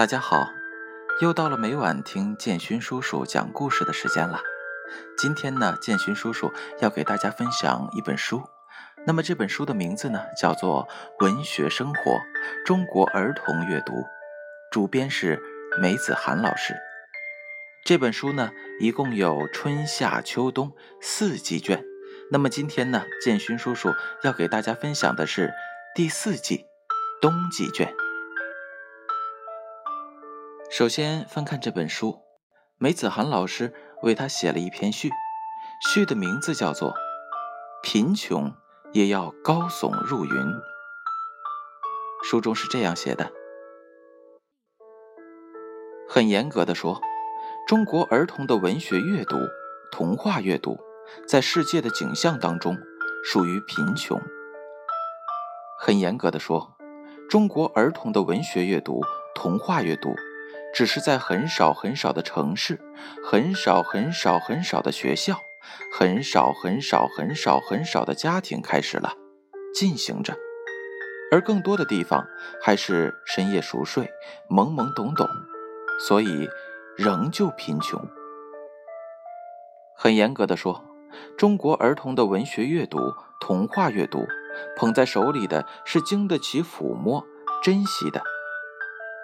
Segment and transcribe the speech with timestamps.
[0.00, 0.48] 大家好，
[1.20, 4.40] 又到了每晚听建勋叔叔讲故事的时间了。
[5.18, 6.50] 今天呢，建勋叔叔
[6.80, 8.42] 要给大家分享一本书。
[9.06, 10.88] 那么这本书的名字呢，叫做
[11.22, 12.18] 《文学生活：
[12.64, 13.92] 中国儿童阅读》，
[14.72, 15.38] 主编是
[15.78, 16.74] 梅子涵老师。
[17.84, 21.84] 这本书呢，一共有春夏秋冬四季卷。
[22.30, 23.92] 那么今天呢，建勋叔叔
[24.22, 25.52] 要给大家分享的是
[25.94, 26.64] 第四季
[27.20, 27.94] 冬季卷。
[30.70, 32.20] 首先翻看这本书，
[32.78, 35.10] 梅子涵老师为他写了一篇序，
[35.88, 36.90] 序的名字叫做
[37.82, 38.54] 《贫穷
[38.92, 40.30] 也要高耸入云》。
[42.22, 43.32] 书中是这样写的：
[46.08, 47.00] 很严格的说，
[47.66, 49.38] 中国儿童的文学阅读、
[49.90, 50.78] 童话阅读，
[51.26, 52.78] 在世界的景象当中
[53.24, 54.22] 属于贫穷。
[55.80, 56.76] 很严格的说，
[57.28, 59.00] 中国儿童的文学阅读、
[59.34, 60.14] 童话阅读。
[60.72, 62.80] 只是在很少很少的城市，
[63.24, 65.40] 很少很少很少的学校，
[65.92, 69.14] 很少很少很少很少的家庭开始了，
[69.74, 70.36] 进行着，
[71.32, 72.26] 而更多的地方
[72.62, 74.10] 还是深夜熟睡，
[74.48, 75.28] 懵懵懂懂，
[75.98, 76.48] 所以
[76.96, 78.00] 仍旧贫穷。
[79.96, 80.84] 很严格的说，
[81.36, 84.24] 中国儿童的文学阅读、童话阅读，
[84.76, 87.26] 捧在手里的是经得起抚摸、
[87.62, 88.22] 珍惜的。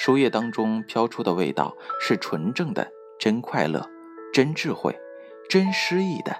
[0.00, 3.84] 书页当中飘出的味道是纯正的真快乐、
[4.32, 4.96] 真智慧、
[5.50, 6.36] 真诗意的，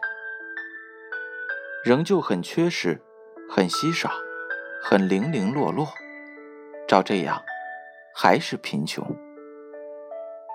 [1.85, 3.03] 仍旧很缺失、
[3.51, 4.13] 很稀少、
[4.81, 5.89] 很零零落落。
[6.87, 7.43] 照这样，
[8.15, 9.05] 还是贫穷。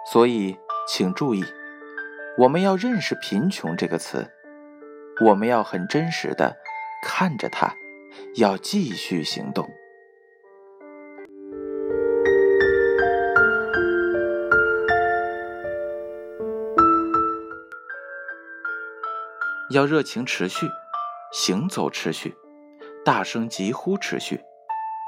[0.09, 0.57] 所以，
[0.87, 1.43] 请注意，
[2.37, 4.31] 我们要认识“贫穷”这个词，
[5.25, 6.55] 我们要很真实的
[7.03, 7.75] 看着它，
[8.37, 9.69] 要继续行动。
[19.69, 20.69] 要热情持续，
[21.31, 22.35] 行走持续，
[23.05, 24.41] 大声疾呼持续，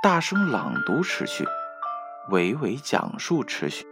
[0.02, 1.46] 大声朗读持续，
[2.30, 3.86] 娓娓讲述持续。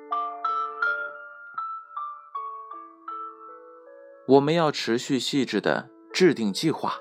[4.25, 6.95] 我们要持续细致的制定计划，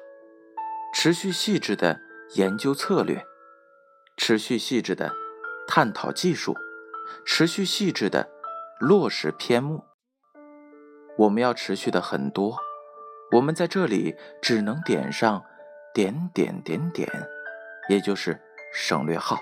[0.92, 2.00] 持续细致的
[2.34, 3.24] 研究策略，
[4.16, 5.12] 持续细致的
[5.68, 6.56] 探讨技术，
[7.24, 8.28] 持续细致的
[8.80, 9.84] 落实篇目。
[11.16, 12.58] 我们要持续的很多。
[13.32, 15.44] 我们在这里只能点上
[15.94, 17.08] 点点点点，
[17.88, 18.38] 也就是
[18.74, 19.40] 省略号。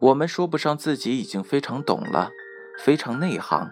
[0.00, 2.30] 我们说不上自己已经非常懂了，
[2.78, 3.70] 非常内行。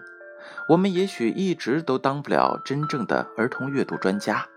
[0.69, 4.47] 我们也许一直都当不了真正的儿童阅读专家，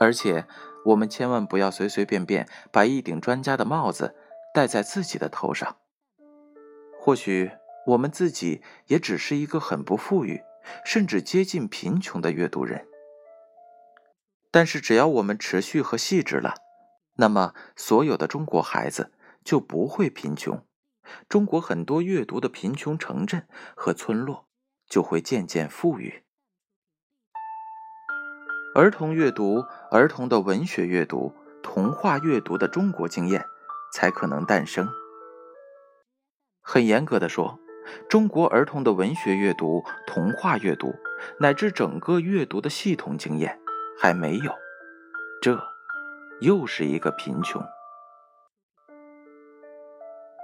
[0.00, 0.46] 而且
[0.86, 4.16] 我们千万不要随随便便把一顶专家的帽子
[4.52, 5.76] 戴在自己的头上。
[6.98, 7.52] 或许
[7.86, 10.42] 我们自己也只是一个很不富裕。
[10.84, 12.86] 甚至接近贫穷的阅读人，
[14.50, 16.54] 但是只要我们持续和细致了，
[17.14, 19.12] 那么所有的中国孩子
[19.44, 20.66] 就不会贫穷，
[21.28, 24.46] 中国很多阅读的贫穷城镇和村落
[24.88, 26.24] 就会渐渐富裕。
[28.74, 33.44] 儿童阅读、儿童的文学阅读、童话阅读的中国经验
[33.92, 34.88] 才可能诞生。
[36.60, 37.58] 很严格的说。
[38.08, 40.94] 中国儿童的文学阅读、童话阅读，
[41.38, 43.58] 乃至整个阅读的系统经验
[43.98, 44.52] 还没有，
[45.40, 45.58] 这
[46.40, 47.62] 又是一个贫穷。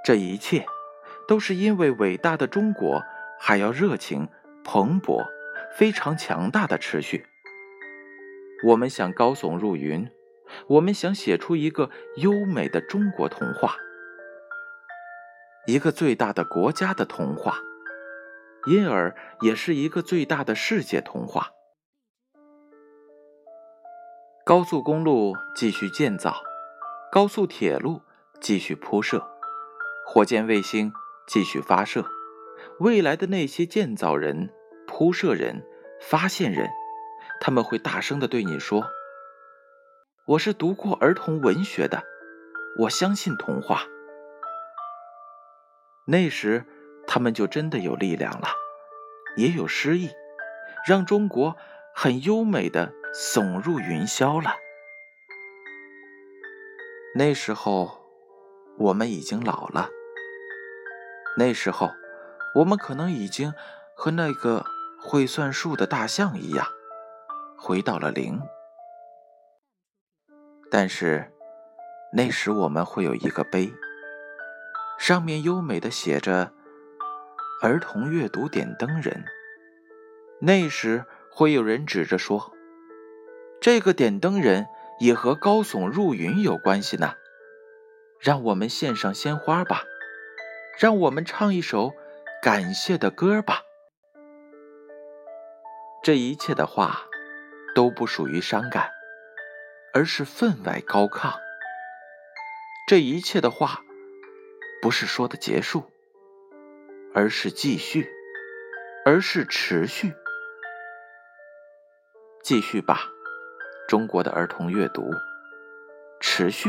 [0.05, 0.67] 这一切
[1.29, 3.03] 都是因为伟大的中国
[3.39, 4.29] 还要热情、
[4.65, 5.25] 蓬勃、
[5.77, 7.25] 非常强大的持续。
[8.65, 10.09] 我们想高耸入云，
[10.69, 13.77] 我们想写出一个优美的中国童话。
[15.65, 17.59] 一个最大的国家的童话，
[18.67, 21.51] 因而也是一个最大的世界童话。
[24.45, 26.35] 高速公路继续建造，
[27.13, 28.03] 高速铁路
[28.41, 29.25] 继续铺设，
[30.05, 30.93] 火箭卫星
[31.29, 32.05] 继续发射。
[32.81, 34.51] 未来的那些建造人、
[34.89, 35.65] 铺设人、
[36.01, 36.69] 发现人，
[37.41, 38.85] 他们会大声的对你说
[40.27, 42.03] ：“我是读过儿童文学的，
[42.81, 43.85] 我相信童话。”
[46.05, 46.65] 那时，
[47.07, 48.49] 他们就真的有力量了，
[49.37, 50.11] 也有诗意，
[50.87, 51.57] 让中国
[51.95, 54.57] 很优美的耸入云霄了。
[57.15, 58.05] 那时候，
[58.79, 59.91] 我们已经老了。
[61.37, 61.91] 那时候，
[62.57, 63.55] 我们可能已经
[63.95, 64.65] 和那个
[65.01, 66.67] 会算数的大象一样，
[67.57, 68.41] 回到了零。
[70.71, 71.33] 但是，
[72.13, 73.73] 那时我们会有一个碑。
[75.03, 76.53] 上面优美的写着
[77.61, 79.25] “儿童阅读点灯人”。
[80.39, 82.53] 那时会有人指着说
[83.61, 84.69] ：“这个点灯人
[85.01, 87.15] 也和高耸入云有关系呢。”
[88.23, 89.83] 让我们献上鲜花吧，
[90.79, 91.93] 让我们唱一首
[92.41, 93.63] 感谢的歌吧。
[96.05, 97.07] 这一切的话
[97.75, 98.89] 都不属于伤感，
[99.93, 101.35] 而是分外高亢。
[102.87, 103.81] 这一切的话
[104.83, 105.85] 不是说的结束，
[107.15, 108.11] 而是继续，
[109.05, 110.13] 而是持续。
[112.43, 113.03] 继续吧，
[113.87, 115.09] 中国的儿童阅读，
[116.19, 116.69] 持续。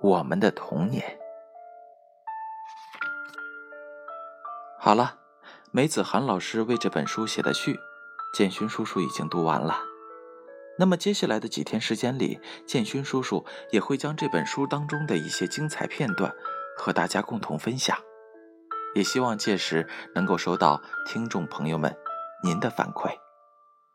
[0.00, 1.18] 我们的童年。
[4.78, 5.18] 好了，
[5.72, 7.80] 梅子涵老师为这本书写的序，
[8.34, 9.82] 建勋叔叔已经读完了。
[10.78, 16.36] 那么接下来的几天时间里，建勋叔叔也会将这本书当中的一些精彩片段
[16.76, 17.96] 和大家共同分享。
[18.94, 21.96] 也希望届时能够收到听众朋友们
[22.42, 23.10] 您的反馈，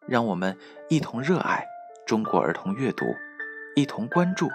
[0.08, 0.58] 让我们
[0.90, 1.66] 一同热爱
[2.06, 3.06] 中国儿童阅读，
[3.76, 4.50] 一同关注。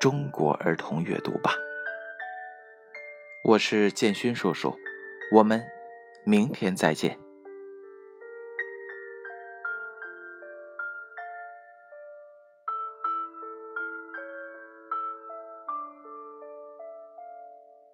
[0.00, 1.54] 中国儿童阅读吧，
[3.42, 4.76] 我是建勋叔叔，
[5.32, 5.64] 我们
[6.24, 7.23] 明天再见。